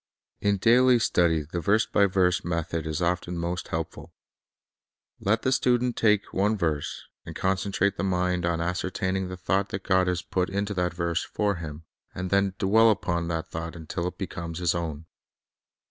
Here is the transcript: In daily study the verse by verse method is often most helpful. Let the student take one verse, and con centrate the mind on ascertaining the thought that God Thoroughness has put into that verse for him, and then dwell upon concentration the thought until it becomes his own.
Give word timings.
In 0.39 0.57
daily 0.57 0.97
study 0.97 1.43
the 1.43 1.59
verse 1.61 1.85
by 1.85 2.07
verse 2.07 2.43
method 2.43 2.87
is 2.87 3.03
often 3.03 3.37
most 3.37 3.67
helpful. 3.67 4.15
Let 5.19 5.43
the 5.43 5.51
student 5.51 5.95
take 5.95 6.33
one 6.33 6.57
verse, 6.57 7.03
and 7.23 7.35
con 7.35 7.55
centrate 7.55 7.97
the 7.97 8.03
mind 8.03 8.43
on 8.43 8.59
ascertaining 8.61 9.27
the 9.29 9.37
thought 9.37 9.69
that 9.69 9.83
God 9.83 10.05
Thoroughness 10.07 10.21
has 10.21 10.27
put 10.27 10.49
into 10.49 10.73
that 10.73 10.95
verse 10.95 11.21
for 11.23 11.57
him, 11.57 11.83
and 12.15 12.31
then 12.31 12.55
dwell 12.57 12.89
upon 12.89 13.27
concentration 13.27 13.37
the 13.37 13.43
thought 13.61 13.75
until 13.75 14.07
it 14.07 14.17
becomes 14.17 14.57
his 14.57 14.73
own. 14.73 15.05